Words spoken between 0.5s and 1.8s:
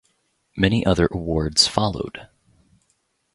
Many other awards